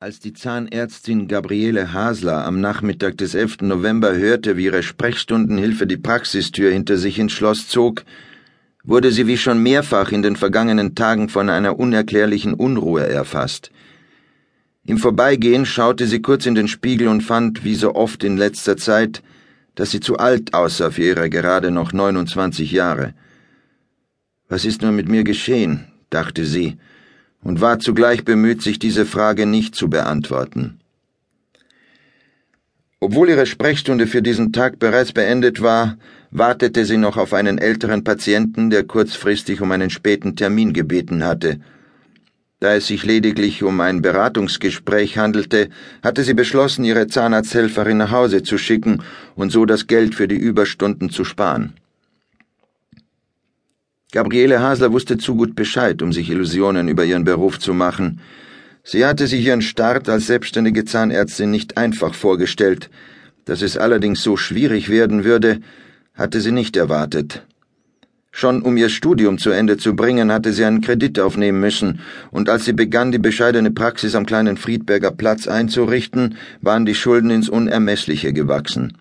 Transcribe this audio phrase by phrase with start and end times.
[0.00, 3.62] Als die Zahnärztin Gabriele Hasler am Nachmittag des 11.
[3.62, 8.04] November hörte, wie ihre Sprechstundenhilfe die Praxistür hinter sich ins Schloss zog,
[8.84, 13.72] wurde sie wie schon mehrfach in den vergangenen Tagen von einer unerklärlichen Unruhe erfasst.
[14.84, 18.76] Im Vorbeigehen schaute sie kurz in den Spiegel und fand, wie so oft in letzter
[18.76, 19.24] Zeit,
[19.74, 23.14] dass sie zu alt aussah für ihre gerade noch 29 Jahre.
[24.48, 25.88] Was ist nur mit mir geschehen?
[26.08, 26.78] dachte sie
[27.42, 30.80] und war zugleich bemüht, sich diese Frage nicht zu beantworten.
[33.00, 35.96] Obwohl ihre Sprechstunde für diesen Tag bereits beendet war,
[36.32, 41.60] wartete sie noch auf einen älteren Patienten, der kurzfristig um einen späten Termin gebeten hatte.
[42.60, 45.68] Da es sich lediglich um ein Beratungsgespräch handelte,
[46.02, 49.04] hatte sie beschlossen, ihre Zahnarzthelferin nach Hause zu schicken
[49.36, 51.74] und so das Geld für die Überstunden zu sparen.
[54.10, 58.20] Gabriele Hasler wusste zu gut Bescheid, um sich Illusionen über ihren Beruf zu machen.
[58.82, 62.88] Sie hatte sich ihren Start als selbstständige Zahnärztin nicht einfach vorgestellt.
[63.44, 65.60] Dass es allerdings so schwierig werden würde,
[66.14, 67.42] hatte sie nicht erwartet.
[68.30, 72.48] Schon um ihr Studium zu Ende zu bringen, hatte sie einen Kredit aufnehmen müssen, und
[72.48, 77.50] als sie begann, die bescheidene Praxis am kleinen Friedberger Platz einzurichten, waren die Schulden ins
[77.50, 78.96] Unermessliche gewachsen.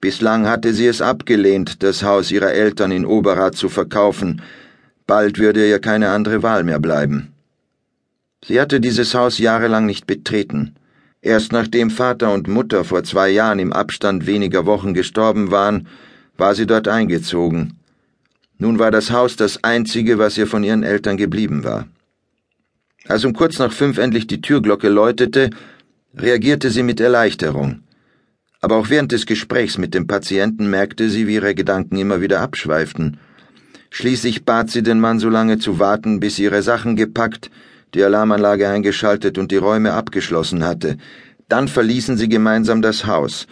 [0.00, 4.40] Bislang hatte sie es abgelehnt, das Haus ihrer Eltern in Oberrat zu verkaufen.
[5.06, 7.34] Bald würde ihr keine andere Wahl mehr bleiben.
[8.42, 10.74] Sie hatte dieses Haus jahrelang nicht betreten.
[11.20, 15.86] Erst nachdem Vater und Mutter vor zwei Jahren im Abstand weniger Wochen gestorben waren,
[16.38, 17.76] war sie dort eingezogen.
[18.56, 21.86] Nun war das Haus das einzige, was ihr von ihren Eltern geblieben war.
[23.06, 25.50] Als um kurz nach fünf endlich die Türglocke läutete,
[26.14, 27.82] reagierte sie mit Erleichterung
[28.60, 32.40] aber auch während des Gesprächs mit dem Patienten merkte sie, wie ihre Gedanken immer wieder
[32.40, 33.18] abschweiften.
[33.90, 37.50] Schließlich bat sie den Mann so lange zu warten, bis sie ihre Sachen gepackt,
[37.94, 40.96] die Alarmanlage eingeschaltet und die Räume abgeschlossen hatte.
[41.48, 43.46] Dann verließen sie gemeinsam das Haus.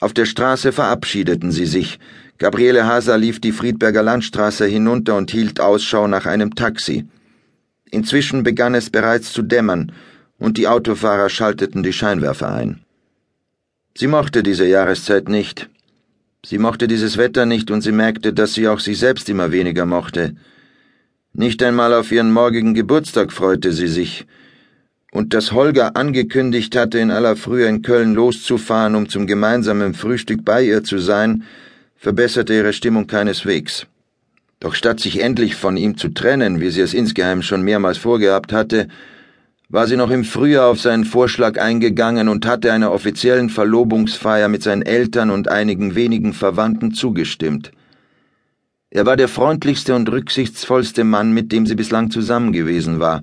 [0.00, 1.98] Auf der Straße verabschiedeten sie sich.
[2.38, 7.06] Gabriele Haser lief die Friedberger Landstraße hinunter und hielt Ausschau nach einem Taxi.
[7.90, 9.92] Inzwischen begann es bereits zu dämmern,
[10.38, 12.80] und die Autofahrer schalteten die Scheinwerfer ein.
[13.94, 15.68] Sie mochte diese Jahreszeit nicht.
[16.44, 19.84] Sie mochte dieses Wetter nicht und sie merkte, dass sie auch sich selbst immer weniger
[19.84, 20.36] mochte.
[21.32, 24.26] Nicht einmal auf ihren morgigen Geburtstag freute sie sich.
[25.12, 30.44] Und dass Holger angekündigt hatte, in aller Frühe in Köln loszufahren, um zum gemeinsamen Frühstück
[30.44, 31.42] bei ihr zu sein,
[31.96, 33.86] verbesserte ihre Stimmung keineswegs.
[34.60, 38.52] Doch statt sich endlich von ihm zu trennen, wie sie es insgeheim schon mehrmals vorgehabt
[38.52, 38.88] hatte,
[39.70, 44.64] war sie noch im Frühjahr auf seinen Vorschlag eingegangen und hatte einer offiziellen Verlobungsfeier mit
[44.64, 47.70] seinen Eltern und einigen wenigen Verwandten zugestimmt.
[48.90, 53.22] Er war der freundlichste und rücksichtsvollste Mann, mit dem sie bislang zusammen gewesen war.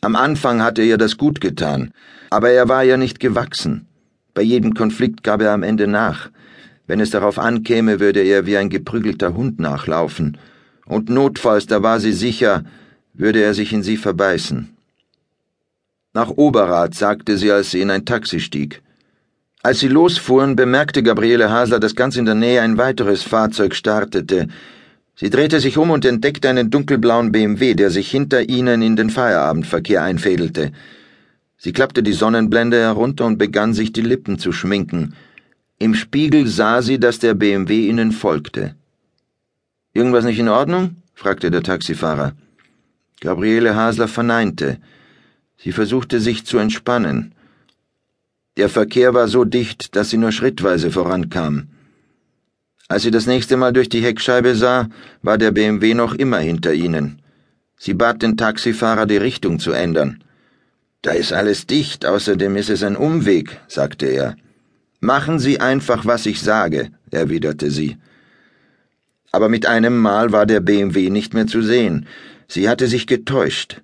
[0.00, 1.90] Am Anfang hatte ihr das gut getan,
[2.30, 3.86] aber er war ihr nicht gewachsen.
[4.32, 6.30] Bei jedem Konflikt gab er am Ende nach.
[6.86, 10.38] Wenn es darauf ankäme, würde er wie ein geprügelter Hund nachlaufen,
[10.86, 12.64] und notfalls, da war sie sicher,
[13.12, 14.75] würde er sich in sie verbeißen.
[16.16, 18.80] Nach Oberrat, sagte sie, als sie in ein Taxi stieg.
[19.62, 24.48] Als sie losfuhren, bemerkte Gabriele Hasler, dass ganz in der Nähe ein weiteres Fahrzeug startete.
[25.14, 29.10] Sie drehte sich um und entdeckte einen dunkelblauen BMW, der sich hinter ihnen in den
[29.10, 30.72] Feierabendverkehr einfädelte.
[31.58, 35.14] Sie klappte die Sonnenblende herunter und begann sich die Lippen zu schminken.
[35.78, 38.74] Im Spiegel sah sie, dass der BMW ihnen folgte.
[39.92, 40.96] Irgendwas nicht in Ordnung?
[41.12, 42.32] fragte der Taxifahrer.
[43.20, 44.78] Gabriele Hasler verneinte.
[45.58, 47.34] Sie versuchte sich zu entspannen.
[48.56, 51.68] Der Verkehr war so dicht, dass sie nur schrittweise vorankam.
[52.88, 54.88] Als sie das nächste Mal durch die Heckscheibe sah,
[55.22, 57.20] war der BMW noch immer hinter ihnen.
[57.78, 60.22] Sie bat den Taxifahrer, die Richtung zu ändern.
[61.02, 64.36] Da ist alles dicht, außerdem ist es ein Umweg, sagte er.
[65.00, 67.98] Machen Sie einfach, was ich sage, erwiderte sie.
[69.30, 72.06] Aber mit einem Mal war der BMW nicht mehr zu sehen.
[72.48, 73.82] Sie hatte sich getäuscht.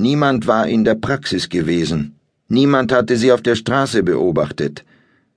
[0.00, 2.14] Niemand war in der Praxis gewesen.
[2.46, 4.84] Niemand hatte sie auf der Straße beobachtet.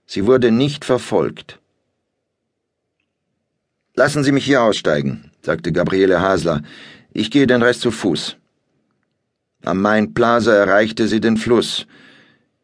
[0.06, 1.60] Sie wurde nicht verfolgt.
[3.96, 6.62] Lassen Sie mich hier aussteigen, sagte Gabriele Hasler.
[7.12, 8.38] Ich gehe den Rest zu Fuß.
[9.64, 11.88] Am Main Plaza erreichte sie den Fluss.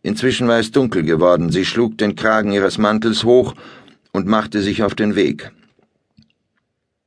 [0.03, 1.51] Inzwischen war es dunkel geworden.
[1.51, 3.55] Sie schlug den Kragen ihres Mantels hoch
[4.11, 5.51] und machte sich auf den Weg.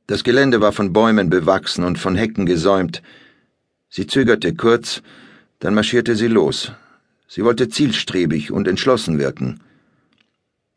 [0.07, 3.01] Das Gelände war von Bäumen bewachsen und von Hecken gesäumt.
[3.93, 5.01] Sie zögerte kurz,
[5.59, 6.71] dann marschierte sie los.
[7.27, 9.59] Sie wollte zielstrebig und entschlossen wirken.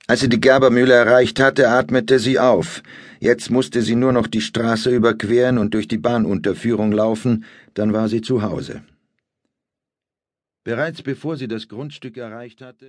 [0.09, 2.83] Als sie die Gerbermühle erreicht hatte, atmete sie auf.
[3.21, 7.45] Jetzt musste sie nur noch die Straße überqueren und durch die Bahnunterführung laufen,
[7.75, 8.83] dann war sie zu Hause.
[10.65, 12.83] Bereits bevor sie das Grundstück erreicht hatte,